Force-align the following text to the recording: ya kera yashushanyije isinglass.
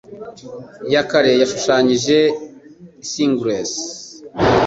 ya 0.93 1.01
kera 1.09 1.31
yashushanyije 1.41 2.17
isinglass. 3.03 3.71